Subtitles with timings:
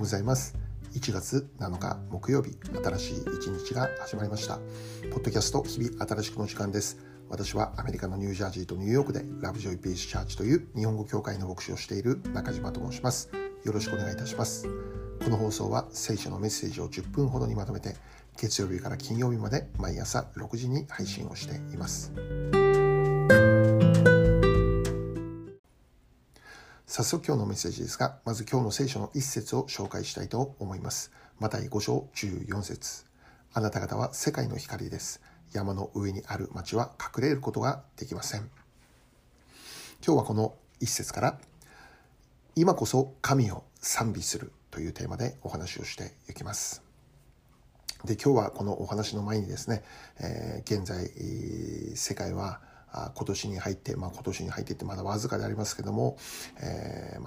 [0.00, 0.56] ございます。
[0.94, 4.58] 1月7日木曜日新しい一日が始まりました。
[5.10, 6.96] ポッドキャスト日々新しくの時間です。
[7.28, 13.28] 私はアメリカのニュージャージーとニューヨークでラブジョイピースチャーチという日本語教会の牧師をしている中島と申します。
[13.62, 14.66] よろしくお願いいたします。
[15.22, 17.94] この放送は聖書のメッセージを10分ほどにまとめて
[18.38, 22.10] 月曜日から金曜日まで毎朝6時に配信をしています。
[26.92, 31.12] 早速今日のメッセージですが、まず今日の聖書の一節を紹介したいと思います。
[31.38, 33.04] マタイ5章14節
[33.52, 35.22] あなた方は世界の光です。
[35.52, 38.50] 山の上にある町は隠れることができません。
[40.04, 41.38] 今日はこの一節から、
[42.56, 46.82] 今こそ神を賛美するというテーマでお話をしていきます。
[48.04, 49.84] で、今日はこのお話の前にですね、
[50.18, 51.08] えー、現在、
[51.94, 52.60] 世界は
[52.92, 56.16] 今年に入って、まあ、今年に入ってってまだわずかでありますけども、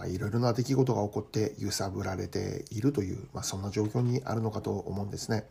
[0.07, 5.45] いろいろな出来事が起こって揺さぶられているという、まあ、そんな状況にあるのかと思うんですね。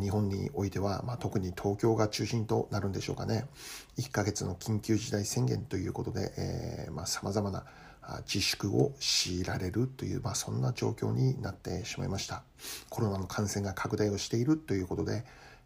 [0.00, 3.46] 日本においては、まあ、特に東京が中心となるんでしょうかね。
[3.98, 7.64] 1ヶ月の緊急事態宣言ということで、えー、まあ、様々な
[8.26, 12.42] 自粛を強いられるという、まあ、そんな状況になってしまいました。
[12.90, 15.24] コロナの感染が拡大をしているということで、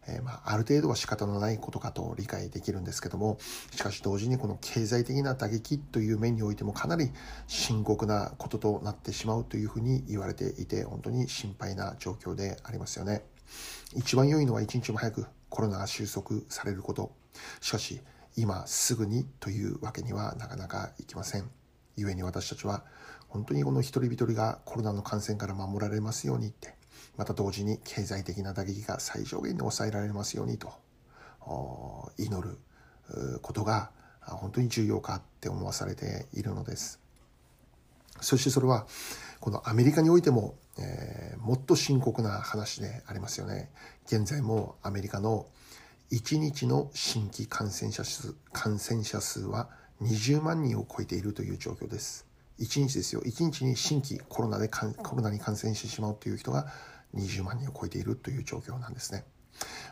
[0.09, 3.37] えー、まあ、ある程度は仕方のないことかと理解できるんですけども
[3.71, 7.11] しかし同時にこの経済的な打撃という面においてもかなり
[7.47, 13.23] 深刻なこととなってしまうというふうに言われていて本当に心配な状況でありますよね。
[13.95, 17.11] 一番良いのは一日も早くコロナが収束されること。
[17.61, 18.01] しかし
[18.35, 21.49] 今すぐにというわけにはなかなかいきません。
[21.95, 22.83] 故に私たちは
[23.27, 26.75] 本当にこの一人一人がコロナの感染から守られますようにって
[27.19, 30.71] また同時に経済的な打撃が最小限に抑えられますようにと
[32.17, 32.57] 祈る
[33.41, 37.01] ことが本当に重要かって思わされているのです。
[38.21, 38.87] そしてそれは
[39.41, 43.69] このアメリカにおいても、えー、もっと深刻な話でありますよね。
[44.05, 45.45] 現在もアメリカの
[46.13, 49.69] 1日の新規感染者数感染者数は
[50.01, 52.29] 20万人を超えているという状況です。
[52.59, 53.21] 1日ですよ。
[53.21, 56.67] 1日に新規コロナでコロナに感染してしまうという人が
[57.15, 59.25] 20万人を超えているという状況なんですね。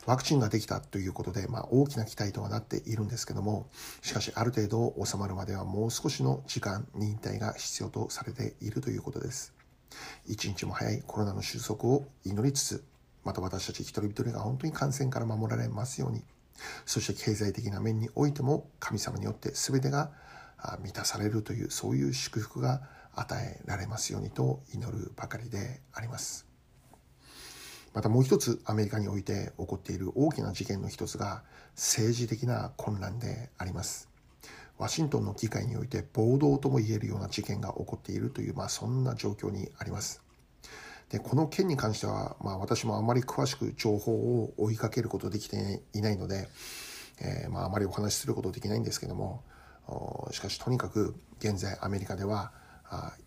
[0.06, 3.70] ワクチンができたということで、まあ、大きな期待とはなっているんですけども、
[4.02, 9.54] しかしある程度収まるまではもう少しの時間、忍耐が必要とされているということです。
[10.26, 12.84] 一日も早いコロナの収束を祈りつつ、
[13.26, 16.24] また私たち一人一人が本当に感染から守られますように、
[16.86, 20.12] そして経済的な面においても神様によって全てが
[20.82, 22.82] 満たされるという、そういう祝福が
[23.16, 26.47] 与えられますようにと祈るばかりであります。
[27.97, 31.41] またもう一つアメリカにおいて起こっている大きな事件の一つが
[31.75, 34.08] 政治的な混乱であります。
[34.78, 40.22] ワシントンの議会において暴動とも言えるような事件が起こっているという、まあ、そんな状況にあります。
[41.09, 46.47] でこの件に関しては、まあ、私もあまり詳しく情報を追いかけることできていないので、
[47.19, 49.41] えー、まあ、あまりお話しすることできないんですけども
[50.30, 52.52] しかしとにかく現在アメリカでは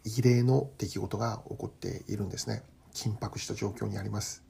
[0.04, 2.62] 異例の出来事が起こっているんですね
[2.94, 4.48] 緊迫した状況にあります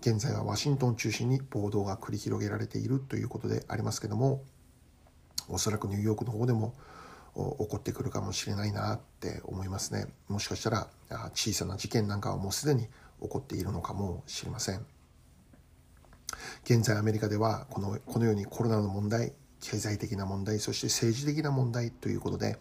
[0.00, 4.42] 現在はワシントン中心に暴動が繰り広げられているということでありますけども
[5.48, 6.74] おそらくニューヨークの方でも
[7.34, 10.06] 起こってくるかもしれないなって思いますね。
[10.28, 10.88] もしかしたら
[11.34, 12.88] 小さな事件なんかはもうすでに
[13.22, 14.84] 起こっているのかもしれません。
[16.64, 22.58] 現在アメリカではこのこのようにコロナの問題経済的な問題そして政治的な問題ということで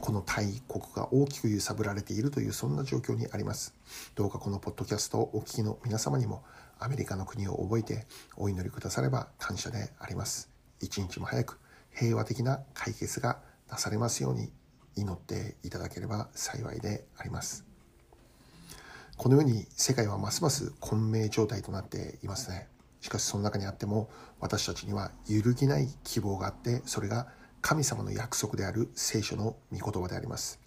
[0.00, 3.74] この大国が大きく揺さぶられているというそんな状況にあります。
[4.14, 6.44] どうかこのポッドキャストをお聞きの皆様にも
[6.78, 8.06] アメリカの国を覚えて
[8.36, 10.50] お祈りくだされば感謝であります。
[10.80, 11.58] 一日も早く
[11.92, 14.52] 平和的な解決がなされますように
[14.94, 17.64] 祈っていただければ幸いであります。
[19.16, 22.68] このように世界はますます混迷状態となっていますね。
[23.00, 24.10] しかしその中にあっても
[24.40, 27.28] 私たちには揺るぎない希望があってそれが
[27.60, 30.60] 神様の約束である聖書の御言葉であります。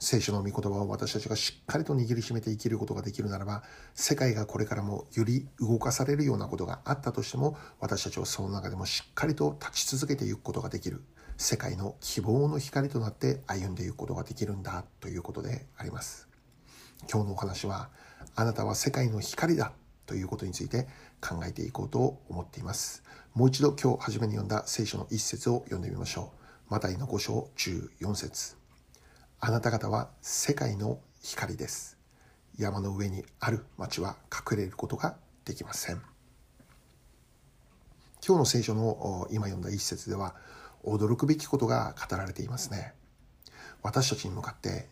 [0.00, 3.64] 聖書の御言葉を私たちがしっかりと握りしめて生きることができるならば
[3.94, 11.02] 世界がこれからもより動かされるようなことがあったとしても私たちはその中でもしっかりと立ち続けていくことができる。
[11.36, 16.28] 世界の希望の光となって歩んでいくことができるんだということであります。
[17.10, 17.90] 今日のお話は
[18.34, 19.72] あなたは世界の光だ
[20.06, 20.88] ということについて
[21.20, 23.04] 考えていこうと思っています。
[23.34, 26.37] もう一度今日初めに読んだ聖書の一節を読んでみましょう。
[26.70, 28.54] マタイの5章14節
[29.40, 31.96] あなた方は世界の光です。
[32.58, 35.16] 山の上にある町は隠れることが
[35.46, 36.02] できません。
[38.22, 40.34] 今日の聖書の今読んだ一節では
[40.84, 42.92] 驚くべきことが語られていますね。
[43.82, 44.90] 私たちに向かって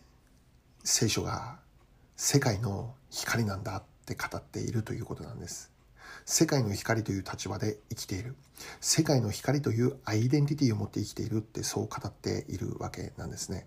[0.83, 1.59] 聖書が
[2.15, 5.76] 世界の光なんだって語っているということなんです。
[6.29, 8.35] 世界の光という立場で生きている。
[8.81, 13.65] 世界の光というアイデンティティを持って生きているってそう語っているわけなんですね。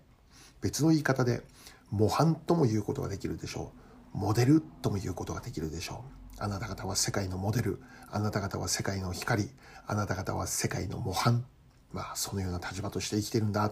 [0.61, 1.41] 別の言い方で
[1.89, 3.71] 模範とも言うことができるでしょ
[4.13, 4.17] う。
[4.19, 6.05] モデルとも言うことができるでしょ
[6.39, 6.43] う。
[6.43, 7.81] あなた方は世界のモデル。
[8.11, 9.49] あなた方は世界の光。
[9.87, 11.43] あなた方は世界の模範。
[11.91, 13.71] まあ、そのような立場として生きているんだ。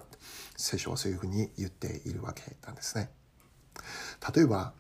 [0.57, 3.11] 聖書はそういうふうに言っているわけなんですね。
[4.35, 4.73] 例えば、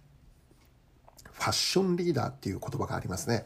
[1.39, 3.45] ファッションリーダーっていう言葉がありますね。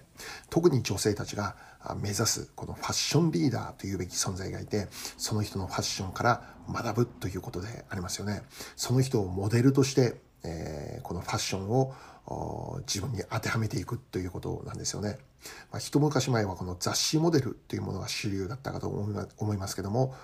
[0.49, 1.55] 特に女性たちが
[2.01, 4.87] 目指すこのファッションリーダーというべき存在がいて、
[5.17, 8.41] その人のファッションから学ぶということでありますよね。
[8.75, 11.93] その人をモデルとして、えー、このファッションを
[12.87, 15.19] 自分に当てはめていくということなんですよね。
[15.71, 20.15] まあ、一昔前はこの雑誌モデルというものが主流だったかと思いますけども、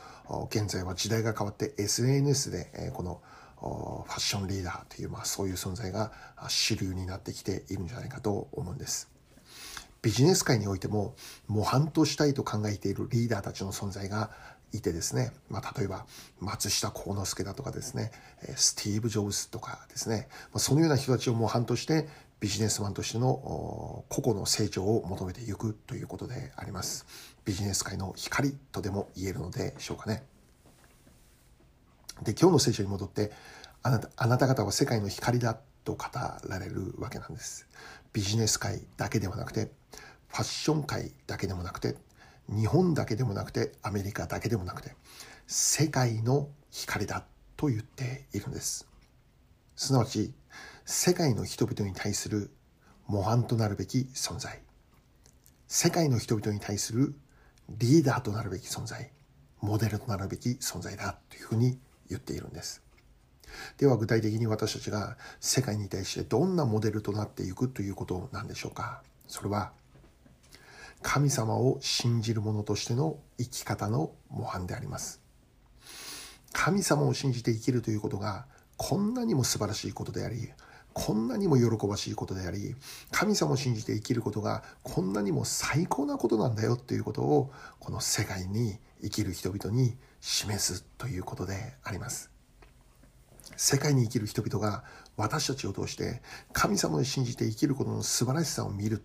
[0.49, 3.21] 現在は時代が変わって SNS でこの
[3.61, 6.11] ファッションリーダーという、まあ、そういう存在が
[6.47, 9.09] 主流になってきているんじゃないかと思うんです。
[10.01, 11.13] ビジネス界においても
[11.47, 14.31] 模範としたいと考えているリーダーたちの存在が
[14.71, 16.05] いてですね、まあ、例えば
[16.39, 18.11] 松下幸之助だとかですね。
[18.55, 22.07] スティーブ・ジョブズとかですね、まあ、そのような人たちを模範として
[22.39, 27.05] ビジネスマンとしての個々の成長を求めていくということであります。
[27.43, 30.23] ビジネス界の光とでも言えるのでしょうかね。
[32.23, 33.31] で今日の聖書に戻って
[33.81, 36.05] あなたあなた方は世界の光だと語
[36.47, 37.67] られるわけなんです。
[38.11, 39.71] ビジネス界だけではなくて
[40.27, 41.95] ファッション界だけでもなくて
[42.49, 44.95] 日本だけでもなくてアメリカだけでもなくて
[45.47, 47.25] 世界の光だ
[47.55, 48.87] と言っているんです。
[49.75, 50.33] すなわち
[50.85, 52.51] 世界の人々に対する
[53.07, 54.59] 模範となるべき存在。
[55.67, 57.15] 世界の人々に対する
[57.69, 59.11] リーダーとなるべき存在。
[59.61, 61.77] モデルとなるべき存在だというふうに
[62.09, 62.81] 言っているんです。
[63.77, 69.01] では具体的に私たちが世界に対してどんなモデルとなっていくということなんでしょうか。
[69.27, 69.71] それは
[71.01, 75.21] 神様を信じる者としての生き方の模範であります。
[76.51, 78.45] 神様を信じて生きるということが
[78.75, 80.49] こんなにも素晴らしいことであり
[80.93, 82.75] こんなにも喜ばしいことであり
[83.11, 92.31] 神様を信じて生きることがこんなにも最高なことなんだよということをこの世界に生きる人々に示すということであります。
[93.55, 94.83] 世界に生きる人々が
[95.17, 96.21] 私たちを通して
[96.53, 99.03] 神様を信じて生きることの素晴らしさを見る。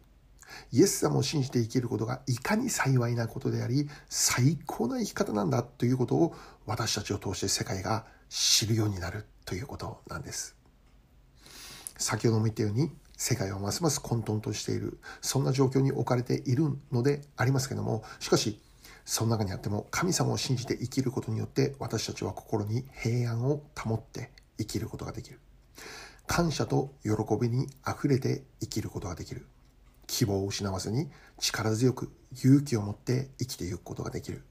[0.71, 6.35] イエス様を信じて生きることがいかに幸いなことであり最高な生き方なんだということを
[6.67, 10.57] 私たちを通して世界が知るようになるということなんです。
[11.99, 14.99] 先ほども言ったように世界はますます混沌としている。
[15.21, 18.61] そんな状況に置かれているのでありますけどもしかし
[19.05, 25.41] その中にあっても神様を信じて生きることによって私たちは心に平安を保って生きることができる。
[26.27, 27.11] 感謝と喜
[27.41, 29.47] びにあふれて生きることができる。
[30.07, 34.43] 希望を失わずに力強く勇気を持って生きていくことができる。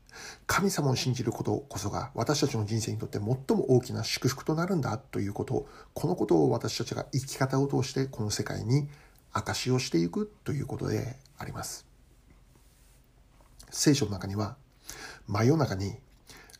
[0.45, 3.25] 神様を信じることこそが私たちの人生にとって最
[3.57, 8.87] も大きな祝福となるんだということこのことを私たちが生き方を通してこの世界に
[9.31, 11.92] 証しをしていくということであります。
[13.73, 14.55] 聖書の中には
[15.27, 15.95] 真夜中に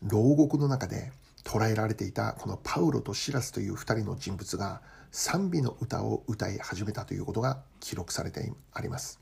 [0.02, 1.12] 牢獄の中で
[1.44, 9.20] 捕らえられていたこのパウロとシラスという2人の人物が賛美の歌を歌い始めたということが記録されてあります。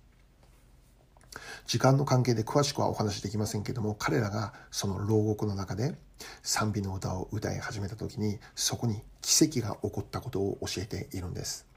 [1.65, 5.95] 時間の関係で詳しくはお話しできませんけども彼らがその牢獄の中で
[6.43, 11.70] 賛美の歌を歌い始めた時にそこに奇跡が起こったことを教えているんです。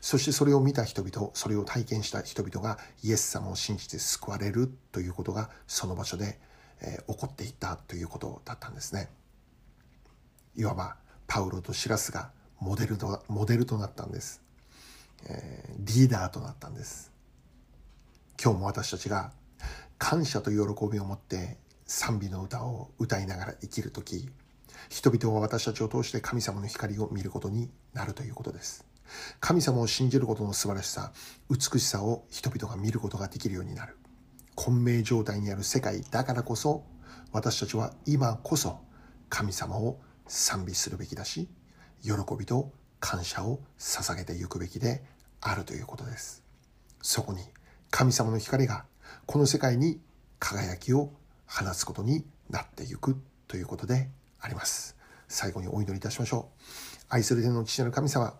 [0.00, 6.38] そしてそれを見た人々それを体験した人々がイエス様を信じて救われるということがその場所で、
[6.80, 9.08] えー、起こっていったということだったんですね。
[10.56, 12.30] いわばパウロとシラスが
[12.60, 14.40] モデルとモデルとなったんです、
[15.28, 17.12] えー、リーダーとなったんです。
[18.42, 19.32] 今日も私たちが
[19.98, 20.56] 感謝と喜
[20.90, 21.56] びを持って
[21.86, 24.28] 賛美の歌を歌いながら生きる時
[24.88, 28.85] 人々は私たちを通して神様の光を見ることになるということです。
[29.40, 31.12] 神様を信じることの素晴らしさ
[31.50, 33.96] 美しさを人々が見ることができるようになる
[34.54, 36.84] 混迷状態にある世界だからこそ
[37.32, 38.80] 私たちは今こそ
[39.28, 41.48] 神様を賛美するべきだし
[42.02, 45.02] 喜びと感謝を捧げていくべきで
[45.40, 46.42] あるということです。
[47.02, 47.40] そこに
[47.90, 48.84] 神様の光が
[49.26, 50.00] この世界に
[50.38, 51.12] 輝きを
[51.46, 54.10] 放つことになっていくということで
[54.40, 54.96] あります。
[55.28, 56.62] 最後にお祈りいたしましょう。
[57.08, 58.34] 愛する天の父なる神様、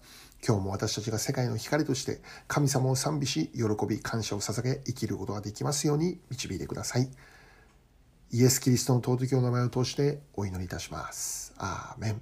[0.45, 7.09] 今日も私たちが世界の光として神様を賛美し、喜び、感謝を捧げ、生きることができますように導いてください。
[8.33, 11.55] イエス・キリストの尊きお名前を通してお祈りいたします。
[11.59, 12.21] アーメン。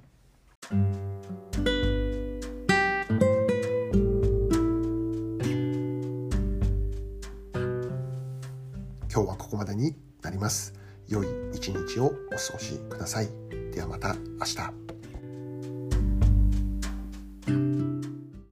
[9.15, 10.73] 今日はここまでになります。
[11.07, 13.29] 良い一日をお過ごしください。
[13.71, 14.84] ではまた明日。